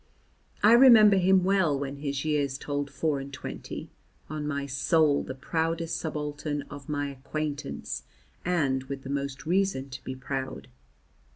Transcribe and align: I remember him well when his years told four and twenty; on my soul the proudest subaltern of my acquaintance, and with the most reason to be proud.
I 0.63 0.71
remember 0.71 1.17
him 1.17 1.43
well 1.43 1.77
when 1.77 1.97
his 1.97 2.25
years 2.25 2.57
told 2.57 2.89
four 2.89 3.19
and 3.19 3.31
twenty; 3.31 3.91
on 4.31 4.47
my 4.47 4.65
soul 4.65 5.21
the 5.21 5.35
proudest 5.35 5.95
subaltern 5.95 6.63
of 6.71 6.89
my 6.89 7.11
acquaintance, 7.11 8.01
and 8.43 8.83
with 8.85 9.03
the 9.03 9.11
most 9.11 9.45
reason 9.45 9.91
to 9.91 10.03
be 10.03 10.15
proud. 10.15 10.69